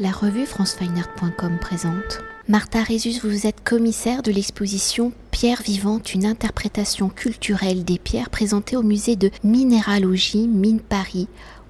La 0.00 0.12
revue 0.12 0.46
francefineart.com 0.46 1.58
présente. 1.60 2.20
Martha 2.46 2.84
Résus, 2.84 3.18
vous 3.24 3.48
êtes 3.48 3.64
commissaire 3.64 4.22
de 4.22 4.30
l'exposition 4.30 5.12
Pierre 5.32 5.60
vivante, 5.60 6.14
une 6.14 6.24
interprétation 6.24 7.08
culturelle 7.08 7.84
des 7.84 7.98
pierres 7.98 8.30
présentée 8.30 8.76
au 8.76 8.84
musée 8.84 9.16
de 9.16 9.32
minéralogie 9.42 10.46
Mine 10.46 10.78
Paris 10.78 11.26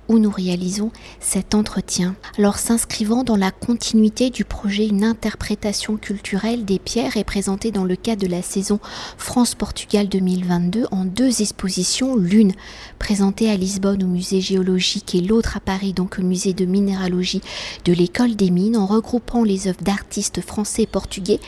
où 0.08 0.18
nous 0.18 0.30
réalisons 0.30 0.90
cet 1.20 1.54
entretien. 1.54 2.16
Alors 2.38 2.58
s'inscrivant 2.58 3.24
dans 3.24 3.36
la 3.36 3.50
continuité 3.50 4.30
du 4.30 4.44
projet 4.44 4.86
Une 4.86 5.04
interprétation 5.04 5.96
culturelle 5.96 6.64
des 6.64 6.78
pierres 6.78 7.16
est 7.16 7.24
présentée 7.24 7.70
dans 7.70 7.84
le 7.84 7.96
cadre 7.96 8.22
de 8.22 8.26
la 8.26 8.42
saison 8.42 8.80
France-Portugal 9.18 10.08
2022 10.08 10.86
en 10.90 11.04
deux 11.04 11.42
expositions, 11.42 12.16
l'une 12.16 12.52
présentée 12.98 13.50
à 13.50 13.56
Lisbonne 13.56 14.02
au 14.02 14.06
musée 14.06 14.40
géologique 14.40 15.14
et 15.14 15.20
l'autre 15.20 15.56
à 15.56 15.60
Paris 15.60 15.92
donc 15.92 16.18
au 16.18 16.22
musée 16.22 16.52
de 16.52 16.64
minéralogie 16.64 17.42
de 17.84 17.92
l'école 17.92 18.36
des 18.36 18.50
mines 18.50 18.76
en 18.76 18.86
regroupant 18.86 19.44
les 19.44 19.68
œuvres 19.68 19.82
d'artistes 19.82 20.40
français 20.40 20.82
et 20.82 20.86
portugais. 20.86 21.40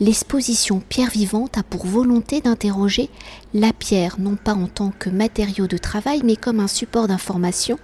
L'exposition 0.00 0.82
Pierre 0.88 1.10
vivante 1.10 1.58
a 1.58 1.62
pour 1.62 1.86
volonté 1.86 2.40
d'interroger 2.40 3.10
la 3.54 3.72
pierre 3.72 4.16
non 4.18 4.36
pas 4.36 4.54
en 4.54 4.66
tant 4.66 4.92
que 4.98 5.10
matériau 5.10 5.66
de 5.66 5.78
travail 5.78 6.20
mais 6.24 6.36
comme 6.36 6.60
un 6.60 6.68
support 6.68 7.08
d'information 7.08 7.78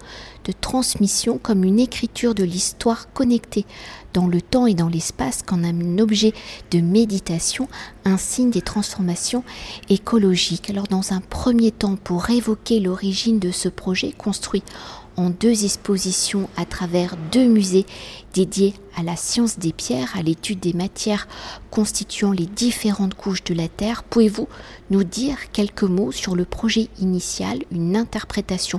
de 0.45 0.53
transmission 0.53 1.39
comme 1.39 1.65
une 1.65 1.81
écriture 1.81 2.35
de 2.35 2.45
l'histoire 2.45 3.13
connectée 3.13 3.67
dans 4.13 4.27
le 4.27 4.41
temps 4.41 4.67
et 4.67 4.75
dans 4.75 4.89
l'espace 4.89 5.43
comme 5.43 5.65
un 5.65 5.99
objet 5.99 6.33
de 6.71 6.81
méditation, 6.81 7.69
un 8.05 8.17
signe 8.17 8.51
des 8.51 8.63
transformations 8.63 9.45
écologiques. 9.89 10.71
Alors 10.71 10.87
dans 10.87 11.13
un 11.13 11.21
premier 11.21 11.73
temps, 11.73 11.97
pour 11.97 12.31
évoquer 12.31 12.81
l'origine 12.81 13.39
de 13.39 13.51
ce 13.51 13.69
projet 13.69 14.13
construit 14.13 14.63
en 15.17 15.31
deux 15.31 15.65
expositions 15.65 16.49
à 16.57 16.65
travers 16.65 17.17
deux 17.33 17.47
musées 17.47 17.87
dédiés 18.33 18.75
à 18.97 19.03
la 19.03 19.17
science 19.17 19.59
des 19.59 19.73
pierres, 19.73 20.13
à 20.17 20.23
l'étude 20.23 20.61
des 20.61 20.73
matières 20.73 21.29
constituant 21.71 22.33
les 22.33 22.47
différentes 22.47 23.15
couches 23.15 23.45
de 23.45 23.55
la 23.55 23.69
Terre. 23.69 24.03
Pouvez-vous 24.03 24.49
nous 24.91 25.05
dire 25.05 25.37
quelques 25.53 25.85
mots 25.85 26.13
sur 26.13 26.37
le 26.37 26.45
projet 26.45 26.89
initial, 27.01 27.61
une 27.71 27.97
interprétation 27.97 28.79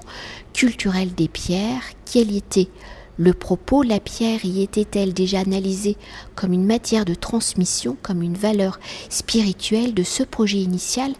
culturelle 0.53 1.13
des 1.13 1.27
pierres? 1.27 1.83
Quel 2.05 2.35
était 2.35 2.69
le 3.17 3.33
propos? 3.33 3.81
La 3.83 3.99
pierre 3.99 4.43
y 4.43 4.61
était-elle 4.61 5.13
déjà 5.13 5.39
analysée 5.39 5.97
comme 6.35 6.51
une 6.51 6.65
matière 6.65 7.05
de 7.05 7.15
transmission, 7.15 7.95
comme 8.01 8.21
une 8.21 8.37
valeur 8.37 8.79
spirituelle 9.09 9.93
de 9.93 10.03
ce 10.03 10.23
projet 10.23 10.59
initial? 10.59 11.13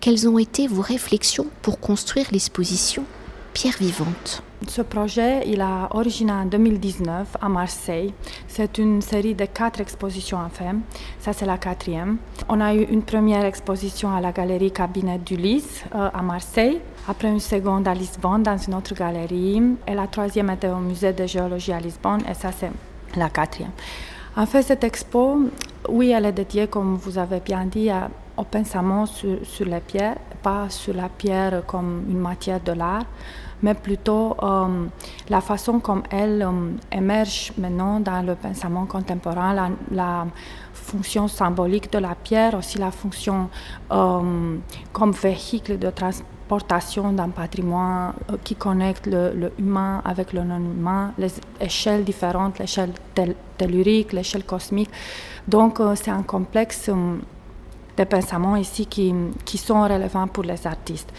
Quelles 0.00 0.28
ont 0.28 0.38
été 0.38 0.68
vos 0.68 0.82
réflexions 0.82 1.46
pour 1.62 1.80
construire 1.80 2.26
l'exposition 2.30 3.04
Pierre 3.52 3.78
vivante? 3.80 4.44
Ce 4.68 4.82
projet, 4.82 5.42
il 5.46 5.60
a 5.62 5.88
origine 5.92 6.30
en 6.30 6.44
2019 6.44 7.36
à 7.40 7.48
Marseille. 7.48 8.12
C'est 8.46 8.78
une 8.78 9.00
série 9.00 9.34
de 9.34 9.46
quatre 9.46 9.80
expositions 9.80 10.38
en 10.38 10.50
fait. 10.50 10.74
Ça, 11.18 11.32
c'est 11.32 11.46
la 11.46 11.56
quatrième. 11.56 12.18
On 12.48 12.60
a 12.60 12.74
eu 12.74 12.82
une 12.82 13.02
première 13.02 13.44
exposition 13.44 14.14
à 14.14 14.20
la 14.20 14.32
galerie 14.32 14.70
Cabinet 14.70 15.18
du 15.18 15.36
Lys 15.36 15.84
euh, 15.94 16.10
à 16.12 16.22
Marseille. 16.22 16.80
Après 17.08 17.28
une 17.28 17.40
seconde 17.40 17.88
à 17.88 17.94
Lisbonne 17.94 18.42
dans 18.42 18.58
une 18.58 18.74
autre 18.74 18.94
galerie. 18.94 19.62
Et 19.88 19.94
la 19.94 20.06
troisième 20.06 20.50
était 20.50 20.68
au 20.68 20.76
musée 20.76 21.14
de 21.14 21.26
géologie 21.26 21.72
à 21.72 21.80
Lisbonne. 21.80 22.22
Et 22.30 22.34
ça, 22.34 22.50
c'est 22.52 22.70
la 23.16 23.30
quatrième. 23.30 23.72
En 24.36 24.46
fait, 24.46 24.62
cette 24.62 24.84
expo, 24.84 25.40
oui, 25.88 26.10
elle 26.10 26.26
est 26.26 26.32
dédiée, 26.32 26.68
comme 26.68 26.96
vous 26.96 27.18
avez 27.18 27.40
bien 27.40 27.64
dit, 27.64 27.90
au 28.36 28.44
pensement 28.44 29.06
sur 29.06 29.66
les 29.66 29.80
pierres, 29.80 30.16
pas 30.42 30.68
sur 30.68 30.94
la 30.94 31.08
pierre 31.08 31.62
comme 31.66 32.04
une 32.08 32.20
matière 32.20 32.60
de 32.60 32.72
l'art 32.72 33.04
mais 33.62 33.74
plutôt 33.74 34.36
euh, 34.42 34.86
la 35.28 35.40
façon 35.40 35.80
comme 35.80 36.02
elle 36.10 36.42
euh, 36.42 36.96
émerge 36.96 37.52
maintenant 37.58 38.00
dans 38.00 38.22
le 38.24 38.34
pensement 38.34 38.86
contemporain, 38.86 39.72
la, 39.90 40.26
fonction 40.72 41.28
symbolique 41.28 41.92
de 41.92 41.98
la 41.98 42.16
pierre, 42.16 42.54
aussi 42.54 42.78
la 42.78 42.90
fonction 42.90 43.48
euh, 43.92 44.56
comme 44.92 45.12
véhicule 45.12 45.78
de 45.78 45.90
transportation 45.90 47.12
d'un 47.12 47.28
patrimoine 47.28 48.12
qui 48.42 48.56
connecte 48.56 49.06
le, 49.06 49.52
humain 49.58 50.02
avec 50.04 50.32
le 50.32 50.42
non-humain, 50.42 51.12
les 51.16 51.32
échelles 51.60 52.02
différentes, 52.02 52.58
l'échelle 52.58 52.92
tellurique, 53.56 54.12
l'échelle 54.12 54.42
cosmique. 54.44 54.90
Donc 55.46 55.80
c'est 55.94 56.10
un 56.10 56.22
complexe 56.22 56.90
de 57.96 58.04
pensements 58.04 58.56
ici 58.56 58.86
qui, 58.86 59.14
qui 59.44 59.58
sont 59.58 59.82
relevants 59.82 60.26
pour 60.26 60.42
les 60.42 60.66
artistes. 60.66 61.12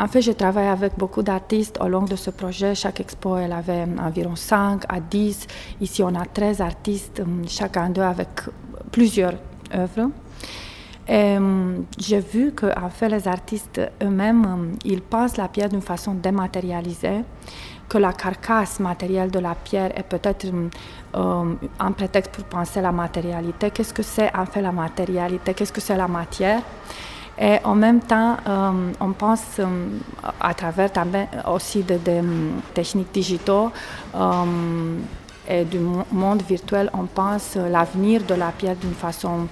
En 0.00 0.08
fait, 0.08 0.22
je 0.22 0.32
travaille 0.32 0.68
avec 0.68 0.96
beaucoup 0.96 1.22
d'artistes 1.22 1.78
au 1.78 1.86
long 1.86 2.04
de 2.04 2.16
ce 2.16 2.30
projet. 2.30 2.74
Chaque 2.74 3.00
expo, 3.00 3.36
elle 3.36 3.52
avait 3.52 3.84
environ 3.98 4.34
5 4.34 4.84
à 4.88 4.98
10. 4.98 5.46
Ici, 5.82 6.02
on 6.02 6.14
a 6.14 6.24
13 6.24 6.62
artistes, 6.62 7.20
hum, 7.20 7.42
chacun 7.46 7.90
d'eux 7.90 8.00
avec 8.00 8.28
plusieurs 8.90 9.34
œuvres. 9.74 10.10
Hum, 11.06 11.84
j'ai 11.98 12.20
vu 12.20 12.52
que 12.52 12.66
en 12.82 12.88
fait, 12.88 13.10
les 13.10 13.28
artistes 13.28 13.78
eux-mêmes, 14.02 14.46
hum, 14.46 14.72
ils 14.86 15.02
pensent 15.02 15.36
la 15.36 15.48
pierre 15.48 15.68
d'une 15.68 15.82
façon 15.82 16.14
dématérialisée, 16.14 17.22
que 17.86 17.98
la 17.98 18.14
carcasse 18.14 18.80
matérielle 18.80 19.30
de 19.30 19.38
la 19.38 19.54
pierre 19.54 19.90
est 19.98 20.08
peut-être 20.08 20.46
un 21.12 21.92
prétexte 21.92 22.32
pour 22.32 22.44
penser 22.44 22.80
la 22.80 22.92
matérialité. 22.92 23.70
Qu'est-ce 23.70 23.92
que 23.92 24.02
c'est 24.02 24.34
en 24.34 24.46
fait 24.46 24.62
la 24.62 24.72
matérialité? 24.72 25.52
Qu'est-ce 25.52 25.72
que 25.72 25.80
c'est 25.82 25.96
la 25.96 26.08
matière? 26.08 26.62
Et 27.40 27.58
en 27.64 27.74
même 27.74 28.00
temps, 28.00 28.36
euh, 28.46 28.92
on 29.00 29.12
pense 29.12 29.58
euh, 29.58 29.64
à 30.38 30.52
travers 30.52 30.90
aussi 31.50 31.82
des 31.82 31.96
de, 31.96 32.20
techniques 32.74 33.12
digitaux 33.14 33.70
euh, 34.14 34.98
et 35.48 35.64
du 35.64 35.78
monde 36.12 36.42
virtuel, 36.42 36.90
on 36.92 37.06
pense 37.06 37.56
l'avenir 37.56 38.22
de 38.24 38.34
la 38.34 38.52
pierre 38.52 38.76
d'une 38.76 38.94
façon 38.94 39.48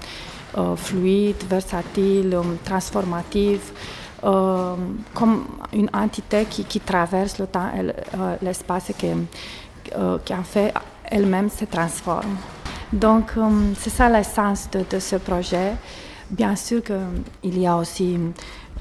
fluide, 0.76 1.43
versatile, 1.49 2.37
transformative. 2.65 3.72
comme 4.20 5.44
une 5.72 5.91
entité 5.93 6.47
qui, 6.47 6.81
traverse 6.81 7.38
le 7.38 7.47
temps 7.47 7.70
et 7.76 8.44
l'espace 8.44 8.91
et 8.91 8.94
qui, 8.94 10.34
en 10.34 10.43
fait 10.44 10.72
elle-même 11.10 11.49
se 11.49 11.65
transforme. 11.65 12.37
Donc 12.93 13.32
c'est 13.78 13.91
ça 13.91 14.09
l'essence 14.09 14.69
de, 14.70 14.99
ce 14.99 15.16
projet. 15.16 15.72
Bien 16.31 16.56
sûr 16.56 16.83
qu'il 16.83 17.59
y 17.59 17.66
a 17.66 17.77
aussi 17.77 18.19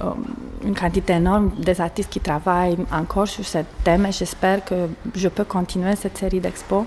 euh, 0.02 0.12
une 0.64 0.76
quantité 0.76 1.14
énorme 1.14 1.52
des 1.60 1.80
artistes 1.80 2.10
qui 2.10 2.20
travaillent 2.20 2.78
encore 2.92 3.28
sur 3.28 3.46
ce 3.46 3.60
thème 3.84 4.06
et 4.06 4.12
j'espère 4.12 4.64
que 4.66 4.88
je 5.16 5.28
peux 5.30 5.46
continuer 5.46 5.96
cette 5.96 6.18
série 6.18 6.40
d'expos. 6.40 6.86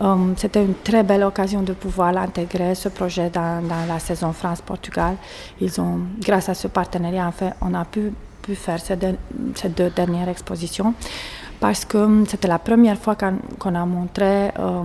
Euh, 0.00 0.32
c'était 0.36 0.64
une 0.64 0.74
très 0.74 1.02
belle 1.02 1.24
occasion 1.24 1.62
de 1.62 1.72
pouvoir 1.72 2.12
l'intégrer, 2.12 2.74
ce 2.74 2.88
projet, 2.88 3.30
dans, 3.30 3.62
la 3.88 3.98
saison 3.98 4.32
France-Portugal. 4.32 5.16
Grâce 6.20 6.48
à 6.48 6.54
ce 6.54 6.68
partenariat, 6.68 7.30
en 7.60 7.68
on 7.68 7.74
a 7.74 7.84
pu, 7.84 8.12
faire 8.54 8.80
ces 8.80 8.96
deux, 8.96 9.90
dernières 9.90 10.28
expositions 10.28 10.94
parce 11.60 11.84
que 11.84 12.24
c'était 12.26 12.48
la 12.48 12.58
première 12.58 12.96
fois 12.96 13.14
qu'on 13.14 13.74
a 13.74 13.84
montré 13.84 14.24
euh, 14.24 14.50
euh, 14.58 14.82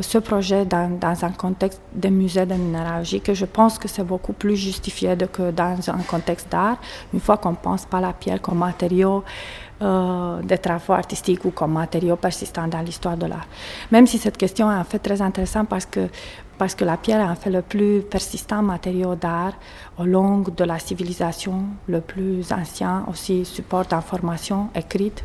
ce 0.00 0.18
projet 0.18 0.64
dans, 0.64 1.24
un 1.24 1.30
contexte 1.30 1.80
de 1.94 2.08
musée 2.08 2.46
de 2.46 2.54
minéralogie, 2.54 3.20
que 3.20 3.34
je 3.34 3.44
pense 3.44 3.78
que 3.78 3.88
c'est 3.88 4.04
beaucoup 4.04 4.32
plus 4.32 4.56
justifié 4.56 5.16
que 5.32 5.50
dans 5.50 5.76
un 5.88 6.02
contexte 6.02 6.50
d'art, 6.50 6.76
une 7.12 7.20
fois 7.20 7.36
qu'on 7.36 7.54
pense 7.54 7.84
pas 7.86 8.00
la 8.00 8.12
pierre 8.12 8.40
comme 8.40 8.58
matériau 8.58 9.24
euh, 9.82 10.40
de 10.42 10.54
travaux 10.54 10.92
artistiques 10.92 11.44
ou 11.44 11.50
comme 11.50 11.72
matériau 11.72 12.14
persistant 12.14 12.68
dans 12.68 12.80
l'histoire 12.80 13.16
de 13.16 13.26
l'art. 13.26 13.46
Même 13.90 14.06
si 14.06 14.18
cette 14.18 14.36
question 14.36 14.70
est 14.70 14.76
en 14.76 14.84
fait 14.84 15.00
très 15.00 15.20
intéressante 15.20 15.68
parce 15.68 15.86
que, 15.86 16.08
parce 16.56 16.76
que 16.76 16.84
la 16.84 16.96
pierre 16.96 17.20
est 17.20 17.28
en 17.28 17.34
fait 17.34 17.50
le 17.50 17.62
plus 17.62 18.02
persistant 18.02 18.62
matériau 18.62 19.16
d'art 19.16 19.54
au 19.98 20.04
long 20.04 20.38
de 20.38 20.64
la 20.64 20.78
civilisation, 20.78 21.64
le 21.88 22.00
plus 22.00 22.52
ancien 22.52 23.04
aussi 23.10 23.44
support 23.44 23.86
d'information 23.86 24.68
écrite. 24.76 25.24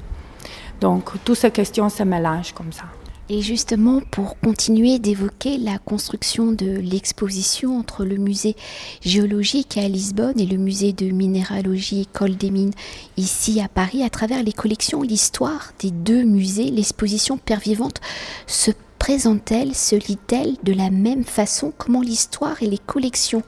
Donc, 0.81 1.12
toutes 1.24 1.38
ces 1.38 1.51
questions 1.51 1.89
se 1.89 2.01
mélangent 2.01 2.53
comme 2.53 2.72
ça. 2.72 2.85
Et 3.30 3.42
justement, 3.42 4.00
pour 4.10 4.40
continuer 4.40 5.00
d'évoquer 5.00 5.57
la 5.57 5.80
construction 5.80 6.54
de 6.54 6.66
l'exposition 6.66 7.78
entre 7.78 8.06
le 8.06 8.16
musée 8.16 8.56
géologique 9.01 9.78
à 9.78 9.90
Lisbonne 9.90 10.40
et 10.40 10.46
le 10.46 10.56
musée 10.56 10.94
de 10.94 11.07
minéralogie 11.07 12.01
École 12.01 12.38
des 12.38 12.51
Mines 12.51 12.74
ici 13.18 13.60
à 13.60 13.68
Paris, 13.68 14.01
à 14.01 14.10
travers 14.10 14.44
les 14.44 14.54
collections, 14.54 15.01
l'histoire 15.01 15.74
des 15.80 15.92
deux 15.92 16.24
musées, 16.24 16.72
l'exposition 16.72 17.38
Père 17.38 17.60
Vivante 17.60 18.00
se 18.48 18.72
présente-t-elle, 18.98 19.75
se 19.75 19.96
lit-elle 19.96 20.56
de 20.63 20.72
la 20.72 20.90
même 20.90 21.25
façon? 21.25 21.74
Comment 21.78 22.01
l'histoire 22.01 22.63
et 22.63 22.68
les 22.68 22.78
collections 22.78 23.44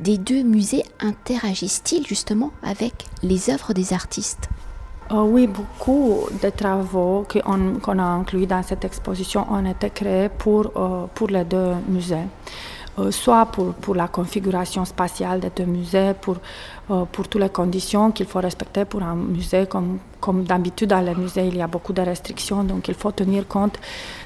des 0.00 0.18
deux 0.18 0.42
musées 0.42 0.84
interagissent-ils 1.00 2.06
justement 2.06 2.52
avec 2.62 2.92
les 3.22 3.48
œuvres 3.48 3.72
des 3.72 3.94
artistes? 3.94 4.50
Euh, 5.12 5.22
oui, 5.22 5.46
beaucoup 5.46 6.26
de 6.42 6.50
travaux 6.50 7.26
qu'on 7.82 7.98
a 7.98 8.02
inclus 8.02 8.46
dans 8.46 8.62
cette 8.62 8.84
exposition 8.84 9.46
ont 9.52 9.64
été 9.66 9.90
créés 9.90 10.28
pour, 10.30 10.72
euh, 10.76 11.26
les 11.28 11.44
deux 11.44 11.74
musées. 11.88 12.26
soit 13.10 13.46
pour, 13.46 13.94
la 13.96 14.06
configuration 14.08 14.84
spatiale 14.84 15.40
de 15.40 15.50
deux 15.54 15.64
musées, 15.66 16.12
pour, 16.20 16.36
toutes 17.10 17.34
les 17.34 17.48
conditions 17.48 18.12
qu'il 18.12 18.26
faut 18.26 18.38
respecter 18.40 18.84
pour 18.84 19.02
un 19.02 19.16
musée. 19.16 19.66
Comme 20.20 20.44
d'habitude, 20.44 20.90
dans 20.90 21.00
les 21.00 21.14
musées, 21.14 21.48
il 21.48 21.56
y 21.56 21.62
a 21.62 21.66
beaucoup 21.66 21.92
de 21.92 22.02
restrictions, 22.02 22.62
donc 22.64 22.88
il 22.88 22.94
faut 22.94 23.10
tenir 23.12 23.46
compte 23.48 23.78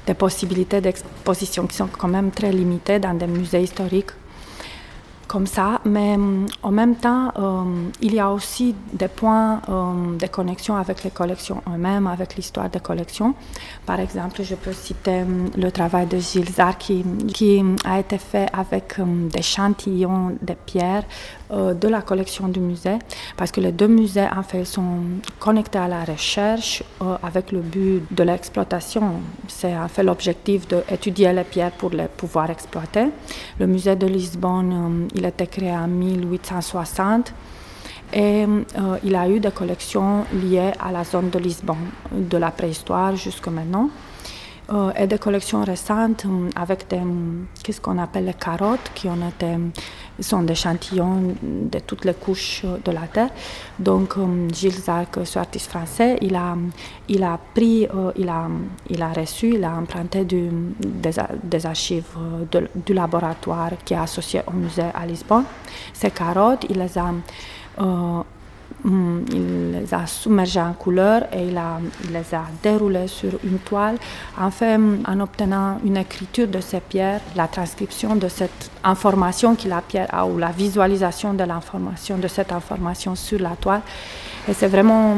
des 0.05 0.13
possibilités 0.13 0.81
d'exposition 0.81 1.67
qui 1.67 1.75
sont 1.75 1.87
quand 1.87 2.07
même 2.07 2.31
très 2.31 2.51
limitées 2.51 2.99
dans 2.99 3.15
des 3.15 3.27
musées 3.27 3.63
historiques 3.63 4.11
comme 5.29 5.45
ça, 5.45 5.79
mais 5.85 6.17
euh, 6.17 6.45
en 6.63 6.71
même 6.71 6.95
temps, 6.95 7.31
euh, 7.37 7.63
il 8.01 8.15
y 8.15 8.19
a 8.19 8.31
aussi 8.31 8.75
des 8.91 9.07
points 9.07 9.61
euh, 9.69 10.17
de 10.17 10.25
connexion 10.25 10.75
avec 10.75 11.03
les 11.03 11.11
collections 11.11 11.61
eux-mêmes, 11.71 12.07
avec 12.07 12.35
l'histoire 12.35 12.67
des 12.67 12.79
collections. 12.79 13.35
Par 13.85 13.99
exemple, 13.99 14.41
je 14.41 14.55
peux 14.55 14.73
citer 14.73 15.21
le 15.55 15.69
travail 15.71 16.07
de 16.07 16.17
Gilles 16.17 16.49
Zar 16.49 16.77
qui, 16.79 17.05
qui 17.31 17.63
a 17.85 17.99
été 17.99 18.17
fait 18.17 18.49
avec 18.51 18.95
des 18.99 19.43
chantillons 19.43 20.35
de 20.41 20.55
pierres 20.65 21.03
de 21.51 21.87
la 21.87 22.01
collection 22.01 22.47
du 22.47 22.59
musée, 22.59 22.99
parce 23.35 23.51
que 23.51 23.59
les 23.59 23.71
deux 23.71 23.87
musées, 23.87 24.27
en 24.35 24.43
fait, 24.43 24.65
sont 24.65 24.99
connectés 25.39 25.79
à 25.79 25.87
la 25.87 26.03
recherche 26.03 26.83
avec 27.23 27.51
le 27.51 27.61
but 27.61 28.03
de 28.11 28.23
l'exploitation. 28.23 29.13
C'est 29.47 29.75
en 29.75 29.87
fait 29.87 30.03
l'objectif 30.03 30.67
d'étudier 30.67 31.33
les 31.33 31.43
pierres 31.43 31.71
pour 31.71 31.89
les 31.89 32.07
pouvoir 32.07 32.49
exploiter. 32.51 33.07
Le 33.59 33.65
musée 33.67 33.95
de 33.95 34.05
Lisbonne, 34.05 35.07
il 35.15 35.25
a 35.25 35.29
été 35.29 35.47
créé 35.47 35.71
en 35.71 35.87
1860 35.87 37.33
et 38.13 38.43
euh, 38.45 38.97
il 39.03 39.15
a 39.15 39.29
eu 39.29 39.39
des 39.39 39.51
collections 39.51 40.25
liées 40.33 40.71
à 40.79 40.91
la 40.91 41.03
zone 41.03 41.29
de 41.29 41.37
Lisbonne, 41.37 41.91
de 42.11 42.37
la 42.37 42.51
préhistoire 42.51 43.15
jusqu'à 43.15 43.51
maintenant. 43.51 43.89
Euh, 44.71 44.91
et 44.95 45.07
des 45.07 45.17
collections 45.17 45.63
récentes 45.63 46.25
euh, 46.25 46.49
avec 46.55 46.87
des, 46.87 47.01
qu'est-ce 47.63 47.81
qu'on 47.81 47.97
appelle 47.97 48.25
les 48.25 48.35
carottes, 48.35 48.91
qui 48.93 49.07
ont 49.07 49.27
été, 49.27 49.47
sont 50.21 50.43
des 50.43 50.53
échantillons 50.53 51.35
de 51.41 51.79
toutes 51.79 52.05
les 52.05 52.13
couches 52.13 52.63
de 52.85 52.91
la 52.91 53.07
Terre. 53.07 53.29
Donc, 53.77 54.15
Gilles 54.53 54.71
Zarc, 54.71 55.19
ce 55.25 55.39
artiste 55.39 55.69
français, 55.69 56.17
il 56.21 56.35
a, 56.35 56.55
il 57.07 57.23
a 57.23 57.39
pris, 57.53 57.87
il, 58.15 58.29
a, 58.29 58.47
il 58.89 59.01
a 59.01 59.13
reçu, 59.13 59.53
il 59.55 59.63
a 59.63 59.71
emprunté 59.71 60.25
des, 60.25 61.65
archives 61.65 62.03
du 62.85 62.93
laboratoire 62.93 63.71
qui 63.83 63.93
est 63.93 63.97
associé 63.97 64.41
au 64.47 64.51
musée 64.51 64.83
à 64.93 65.05
Lisbonne. 65.05 65.45
Ces 65.93 66.11
carottes, 66.11 66.65
il 66.69 66.77
les 66.79 66.97
a 66.97 67.13
il 68.85 69.71
les 69.71 69.93
a 69.93 70.05
submergés 70.07 70.61
en 70.61 70.73
couleur 70.73 71.23
et 71.33 71.47
il, 71.47 71.59
les 72.11 72.35
a 72.35 72.43
déroulés 72.63 73.07
sur 73.07 73.31
une 73.43 73.59
toile, 73.59 73.97
en 74.39 74.51
fait, 74.51 74.79
en 75.05 75.19
obtenant 75.19 75.79
une 75.83 75.97
écriture 75.97 76.47
de 76.47 76.61
ces 76.61 76.79
pierres, 76.79 77.21
la 77.35 77.47
transcription 77.47 78.15
de 78.15 78.27
cette 78.29 78.71
information 78.83 79.55
que 79.55 79.67
la 79.67 79.81
pierre 79.81 80.07
a 80.13 80.25
ou 80.25 80.37
la 80.37 80.51
visualisation 80.51 81.33
de 81.33 81.43
l'information, 81.43 82.17
de 82.17 82.27
cette 82.27 82.51
information 82.51 83.15
sur 83.15 83.39
la 83.39 83.55
toile. 83.55 83.81
Et 84.47 84.53
c'est 84.53 84.67
vraiment 84.67 85.15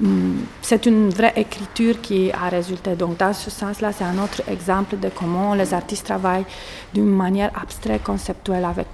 mm, 0.00 0.40
c'est 0.60 0.86
une 0.86 1.10
vraie 1.10 1.34
écriture 1.36 2.00
qui 2.00 2.32
a 2.32 2.48
résulté. 2.48 2.96
Donc, 2.96 3.16
dans 3.18 3.32
ce 3.32 3.50
sens-là, 3.50 3.92
c'est 3.92 4.04
un 4.04 4.18
autre 4.18 4.42
exemple 4.48 4.98
de 4.98 5.08
comment 5.08 5.54
les 5.54 5.72
artistes 5.72 6.06
travaillent 6.06 6.46
d'une 6.92 7.06
manière 7.06 7.50
abstraite, 7.60 8.02
conceptuelle, 8.02 8.64
avec 8.64 8.88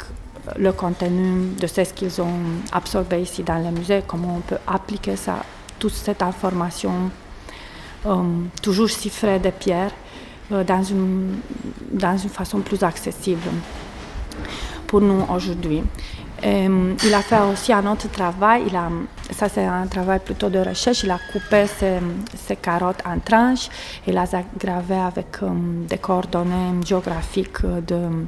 le 0.58 0.72
contenu 0.72 1.54
de 1.60 1.66
ce 1.66 1.80
qu'ils 1.92 2.20
ont 2.20 2.40
absorbé 2.72 3.22
ici 3.22 3.42
dans 3.42 3.58
le 3.58 3.70
musée, 3.70 4.02
comment 4.06 4.36
on 4.36 4.40
peut 4.40 4.58
appliquer 4.66 5.16
ça, 5.16 5.44
toute 5.78 5.92
cette 5.92 6.22
information, 6.22 7.10
euh, 8.06 8.22
toujours 8.62 8.88
chiffrée 8.88 9.38
de 9.38 9.50
pierres, 9.50 9.92
euh, 10.52 10.62
dans, 10.64 10.82
une, 10.82 11.40
dans 11.90 12.16
une 12.16 12.28
façon 12.28 12.60
plus 12.60 12.82
accessible 12.82 13.48
pour 14.86 15.00
nous 15.00 15.24
aujourd'hui. 15.34 15.82
Euh, 16.44 16.94
il 17.02 17.14
a 17.14 17.22
fait 17.22 17.40
aussi 17.40 17.72
un 17.72 17.86
autre 17.90 18.10
travail, 18.10 18.64
il 18.66 18.76
a, 18.76 18.90
ça 19.30 19.48
c'est 19.48 19.64
un 19.64 19.86
travail 19.86 20.18
plutôt 20.18 20.50
de 20.50 20.58
recherche, 20.58 21.02
il 21.04 21.10
a 21.10 21.18
coupé 21.32 21.64
ses, 21.66 22.56
carottes 22.56 23.02
en 23.06 23.18
tranches 23.18 23.70
et 24.06 24.12
les 24.12 24.18
a 24.18 24.42
gravées 24.58 24.94
avec 24.94 25.38
des 25.88 25.96
coordonnées 25.96 26.84
géographiques 26.84 27.62
de 27.64 28.26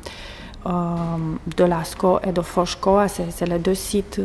de 0.66 1.64
Lascaux 1.64 2.20
et 2.26 2.32
de 2.32 2.42
Fosco. 2.42 2.98
C'est 3.08 3.48
les 3.48 3.58
deux 3.58 3.74
sites 3.74 4.20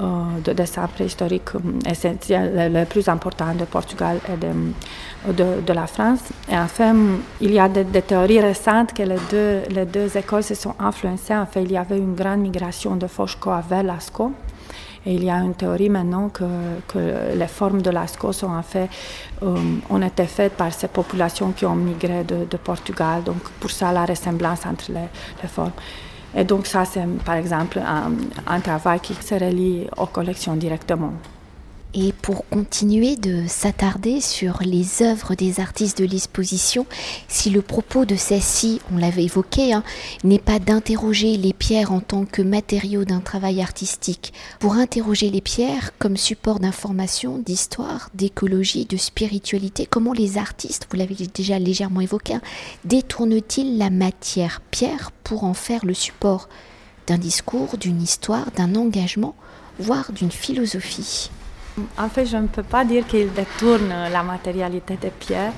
euh, 0.00 0.40
de 0.44 0.52
dessin 0.52 0.88
préhistorique 0.88 1.54
euh, 1.54 1.88
essentiels, 1.88 2.72
les 2.72 2.84
plus 2.84 3.08
importants 3.08 3.54
de 3.54 3.64
Portugal 3.64 4.18
et 4.28 5.32
de, 5.32 5.60
de, 5.62 5.72
la 5.72 5.86
France. 5.86 6.18
Et 6.50 6.58
enfin, 6.58 6.96
il 7.40 7.52
y 7.52 7.60
a 7.60 7.68
des, 7.68 7.84
théories 8.02 8.40
récentes 8.40 8.92
que 8.92 9.04
les 9.04 9.20
deux, 9.30 9.60
les 9.70 9.84
deux 9.84 10.16
écoles 10.16 10.42
se 10.42 10.56
sont 10.56 10.74
influencées. 10.80 11.36
En 11.36 11.46
fait, 11.46 11.62
il 11.62 11.70
y 11.70 11.76
avait 11.76 11.98
une 11.98 12.16
grande 12.16 12.40
migration 12.40 12.96
de 12.96 13.06
Fosco 13.06 13.52
vers 13.68 13.84
Lascaux. 13.84 14.32
Et 15.06 15.14
il 15.14 15.24
y 15.24 15.30
a 15.30 15.36
une 15.36 15.54
théorie 15.54 15.90
maintenant 15.90 16.30
que, 16.30 16.44
les 17.34 17.46
formes 17.46 17.82
de 17.82 17.90
Lascaux 17.90 18.32
sont 18.32 18.52
en 18.52 18.62
fait, 18.62 18.88
euh, 19.42 19.56
ont 19.90 20.02
été 20.02 20.24
faites 20.24 20.54
par 20.54 20.72
ces 20.72 20.88
populations 20.88 21.52
qui 21.52 21.66
ont 21.66 21.74
migré 21.74 22.24
de, 22.24 22.56
Portugal. 22.56 23.22
Donc 23.22 23.42
pour 23.60 23.70
ça, 23.70 23.92
la 23.92 24.04
ressemblance 24.06 24.64
entre 24.64 24.92
les, 24.92 25.08
les 25.42 25.48
formes. 25.48 25.72
Et 26.36 26.44
donc 26.44 26.66
ça, 26.66 26.84
c'est 26.84 27.06
par 27.24 27.34
exemple 27.34 27.78
un, 27.78 28.12
un 28.46 28.60
travail 28.60 29.00
qui 29.00 29.14
se 29.14 29.34
relie 29.34 29.86
aux 29.96 30.06
collections 30.06 30.56
directement. 30.56 31.12
Et 31.96 32.12
pour 32.12 32.44
continuer 32.48 33.14
de 33.14 33.44
s'attarder 33.46 34.20
sur 34.20 34.58
les 34.64 35.02
œuvres 35.02 35.36
des 35.36 35.60
artistes 35.60 35.98
de 35.98 36.04
l'exposition, 36.04 36.86
si 37.28 37.50
le 37.50 37.62
propos 37.62 38.04
de 38.04 38.16
celle-ci, 38.16 38.80
on 38.92 38.98
l'avait 38.98 39.22
évoqué, 39.22 39.72
hein, 39.72 39.84
n'est 40.24 40.40
pas 40.40 40.58
d'interroger 40.58 41.36
les 41.36 41.52
pierres 41.52 41.92
en 41.92 42.00
tant 42.00 42.24
que 42.24 42.42
matériaux 42.42 43.04
d'un 43.04 43.20
travail 43.20 43.60
artistique, 43.60 44.32
pour 44.58 44.72
interroger 44.72 45.30
les 45.30 45.40
pierres 45.40 45.92
comme 46.00 46.16
support 46.16 46.58
d'information, 46.58 47.38
d'histoire, 47.38 48.10
d'écologie, 48.14 48.86
de 48.86 48.96
spiritualité, 48.96 49.86
comment 49.88 50.12
les 50.12 50.36
artistes, 50.36 50.88
vous 50.90 50.96
l'avez 50.96 51.14
déjà 51.32 51.60
légèrement 51.60 52.00
évoqué, 52.00 52.34
hein, 52.34 52.42
détournent-ils 52.84 53.78
la 53.78 53.90
matière 53.90 54.62
pierre 54.72 55.12
pour 55.22 55.44
en 55.44 55.54
faire 55.54 55.84
le 55.84 55.94
support 55.94 56.48
d'un 57.06 57.18
discours, 57.18 57.78
d'une 57.78 58.02
histoire, 58.02 58.50
d'un 58.50 58.74
engagement, 58.74 59.36
voire 59.78 60.10
d'une 60.10 60.32
philosophie? 60.32 61.30
En 61.98 62.08
fait, 62.08 62.26
je 62.26 62.36
ne 62.36 62.46
peux 62.46 62.62
pas 62.62 62.84
dire 62.84 63.06
qu'il 63.06 63.32
détourne 63.32 63.88
la 64.12 64.22
matérialité 64.22 64.96
des 64.96 65.10
pierres. 65.10 65.52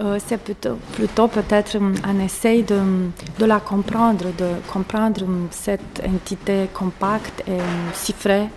Euh, 0.00 0.18
c'est 0.24 0.38
plutôt, 0.40 1.28
peut-être 1.28 1.76
un 2.04 2.20
essai 2.20 2.62
de, 2.62 3.44
la 3.44 3.58
comprendre, 3.58 4.26
de 4.36 4.50
comprendre 4.72 5.26
cette 5.50 6.00
entité 6.06 6.68
compacte 6.72 7.42
et 7.48 7.58
chiffrée, 7.94 8.48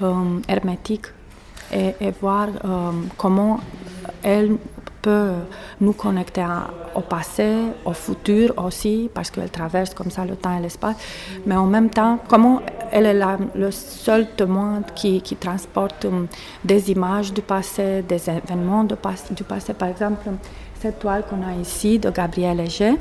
euh, 0.00 0.40
hermétique, 0.48 1.06
et, 1.70 1.94
et 2.00 2.10
voir 2.18 2.48
euh, 2.64 2.90
comment 3.18 3.60
elle 4.22 4.56
peut 5.02 5.32
nous 5.80 5.92
connecter 5.92 6.44
au 6.94 7.00
passé, 7.00 7.56
au 7.84 7.92
futur 7.92 8.52
aussi, 8.56 9.10
parce 9.12 9.30
qu'elle 9.30 9.50
traverse 9.50 9.94
comme 9.94 10.10
ça 10.10 10.24
le 10.24 10.36
temps 10.36 10.56
et 10.56 10.62
l'espace, 10.62 10.96
mais 11.46 11.56
en 11.56 11.66
même 11.66 11.90
temps, 11.90 12.18
comment 12.28 12.60
elle 12.90 13.06
est 13.06 13.20
le 13.54 13.70
seul 13.70 14.26
témoin 14.36 14.82
qui, 14.94 15.20
qui, 15.20 15.36
transporte 15.36 16.04
hum, 16.04 16.26
des 16.64 16.90
images 16.90 17.32
du 17.32 17.42
passé, 17.42 18.02
des 18.02 18.28
événements 18.30 18.84
du 18.84 18.96
passé? 18.96 19.74
Par 19.74 19.88
exemple, 19.88 20.28
cette 20.80 20.98
toile 20.98 21.24
qu'on 21.28 21.42
a 21.46 21.54
ici 21.60 21.98
de 21.98 22.10
Gabriel 22.10 22.56
Léger, 22.58 22.94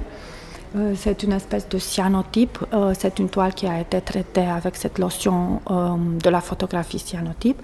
euh, 0.75 0.93
c'est 0.95 1.24
une 1.24 1.33
espèce 1.33 1.67
de 1.69 1.79
cyanotype. 1.79 2.60
Euh, 2.74 2.93
c'est 2.98 3.19
une 3.19 3.29
toile 3.29 3.53
qui 3.53 3.67
a 3.67 3.79
été 3.79 4.01
traitée 4.01 4.45
avec 4.45 4.75
cette 4.75 5.00
lotion 5.00 5.62
euh, 5.69 5.95
de 6.24 6.29
la 6.29 6.41
photographie 6.41 7.00
cyanotype. 7.00 7.62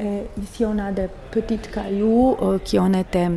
Et 0.00 0.24
ici, 0.42 0.64
on 0.64 0.76
a 0.78 0.90
des 0.90 1.08
petits 1.30 1.58
cailloux 1.58 2.36
euh, 2.42 2.58
qui 2.58 2.78
ont 2.80 2.92
été 2.92 3.28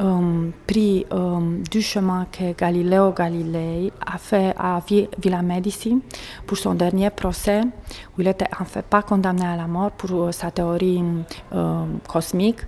euh, 0.00 0.50
pris 0.66 1.06
euh, 1.10 1.58
du 1.70 1.80
chemin 1.80 2.26
que 2.30 2.52
Galileo 2.52 3.12
Galilei 3.12 3.90
a 4.04 4.18
fait 4.18 4.54
à 4.58 4.82
Villa 5.18 5.40
Medici 5.40 5.98
pour 6.46 6.58
son 6.58 6.74
dernier 6.74 7.08
procès, 7.08 7.62
où 7.62 8.20
il 8.20 8.26
n'était 8.26 8.48
en 8.60 8.66
fait 8.66 8.84
pas 8.84 9.02
condamné 9.02 9.46
à 9.46 9.56
la 9.56 9.66
mort 9.66 9.92
pour 9.92 10.32
sa 10.34 10.50
théorie 10.50 11.02
cosmique. 12.06 12.60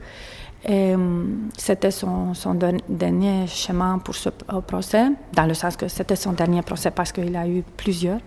C'était 1.58 1.90
son, 1.90 2.34
son, 2.34 2.54
dernier 2.88 3.46
chemin 3.46 3.98
pour 3.98 4.14
ce 4.14 4.30
procès, 4.66 5.08
dans 5.32 5.46
le 5.46 5.54
sens 5.54 5.76
que 5.76 5.88
c'était 5.88 6.16
son 6.16 6.32
dernier 6.32 6.62
procès 6.62 6.90
parce 6.90 7.12
qu'il 7.12 7.36
a 7.36 7.46
eu 7.46 7.62
plusieurs. 7.76 8.18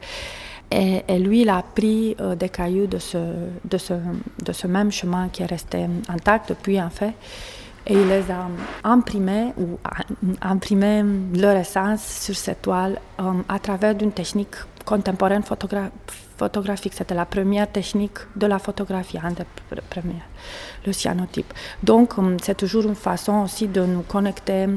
Et, 0.72 1.18
lui, 1.18 1.42
il 1.42 1.50
a 1.50 1.64
pris 1.64 2.16
euh, 2.20 2.36
des 2.36 2.50
cailloux 2.50 2.86
de 2.86 3.00
ce, 3.00 3.18
de, 3.18 3.78
de 3.78 4.68
même 4.68 4.92
chemin 4.92 5.30
qui 5.30 5.42
est 5.42 5.48
resté 5.48 5.88
intact 6.08 6.50
depuis, 6.50 6.80
en 6.80 6.92
fait, 6.92 7.14
et 7.88 7.94
il 7.94 8.08
les 8.08 8.30
a 8.30 8.48
imprimés 8.84 9.52
ou 9.58 9.80
imprimé 10.42 11.04
leur 11.34 11.56
essence 11.56 12.04
sur 12.04 12.36
cette 12.36 12.62
toile 12.62 13.00
euh, 13.20 13.32
à 13.48 13.58
travers 13.58 13.96
une 14.00 14.12
technique 14.12 14.56
contemporaine 14.86 15.42
photographique. 15.44 16.94
C'était 16.94 17.16
la 17.16 17.26
première 17.26 17.72
technique 17.72 18.20
de 18.36 18.46
la 18.46 18.60
photographie, 18.60 19.18
hein, 19.18 19.34
première, 19.90 20.28
le 20.86 20.94
cyanotype. 20.94 21.52
Donc, 21.82 22.18
hum, 22.20 22.38
c'est 22.44 22.56
toujours 22.56 22.86
une 22.86 22.96
façon 22.96 23.42
aussi 23.44 23.68
de 23.68 23.82
nous 23.82 24.04
connecter 24.04 24.68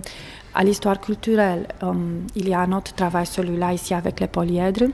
à 0.54 0.64
l'histoire 0.64 1.00
culturelle. 1.00 1.66
Il 2.34 2.48
y 2.48 2.54
a 2.54 2.60
un 2.60 2.72
autre 2.72 2.94
travail, 2.94 3.26
celui-là 3.26 3.72
ici 3.72 3.94
avec 3.94 4.20
les 4.20 4.26
polyèdres, 4.26 4.88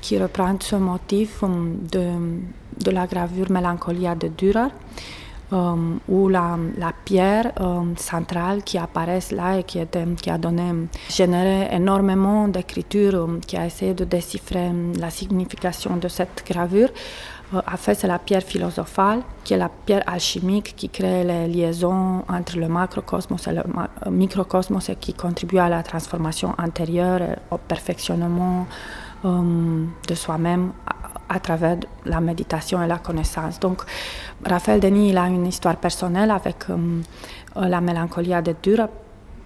qui 0.00 0.18
reprend 0.18 0.56
ce 0.60 0.76
motif 0.76 1.42
de, 1.42 2.90
la 2.90 3.06
gravure 3.06 3.50
Mélancolia 3.50 4.14
de 4.14 4.28
Dürer. 4.28 4.68
Ou 5.52 6.28
la, 6.28 6.56
pierre 7.04 7.52
centrale 7.96 8.62
qui 8.62 8.78
apparaît 8.78 9.18
là 9.32 9.58
et 9.58 9.64
qui, 9.64 9.80
a 9.80 10.38
donné, 10.38 10.88
généré 11.08 11.74
énormément 11.74 12.46
d'écriture, 12.46 13.28
qui 13.46 13.56
a 13.56 13.66
essayé 13.66 13.94
de 13.94 14.04
déchiffrer 14.04 14.70
la 14.96 15.10
signification 15.10 15.96
de 15.96 16.06
cette 16.06 16.44
gravure. 16.48 16.90
En 17.52 17.76
fait, 17.76 17.94
c'est 17.94 18.06
la 18.06 18.20
pierre 18.20 18.44
philosophale, 18.44 19.22
qui 19.42 19.54
est 19.54 19.56
la 19.56 19.68
pierre 19.68 20.04
alchimique 20.06 20.76
qui 20.76 20.88
crée 20.88 21.24
les 21.24 21.48
liaisons 21.48 22.22
entre 22.28 22.56
le 22.56 22.68
macrocosmos 22.68 23.44
et 23.48 23.52
le 23.52 23.64
microcosmos 24.08 24.88
et 24.88 24.94
qui 24.94 25.14
contribue 25.14 25.58
à 25.58 25.68
la 25.68 25.82
transformation 25.82 26.54
intérieure 26.58 27.38
au 27.50 27.58
perfectionnement 27.58 28.68
de 29.24 30.14
soi-même 30.14 30.72
à 31.30 31.38
travers 31.38 31.78
la 32.04 32.20
méditation 32.20 32.82
et 32.82 32.88
la 32.88 32.98
connaissance. 32.98 33.60
Donc, 33.60 33.82
Raphaël 34.44 34.80
Denis, 34.80 35.10
il 35.10 35.18
a 35.18 35.26
une 35.28 35.46
histoire 35.46 35.76
personnelle 35.76 36.30
avec 36.30 36.68
euh, 36.68 36.76
euh, 37.56 37.68
la 37.68 37.80
mélancolie 37.80 38.34
de 38.42 38.54
Dürer 38.60 38.88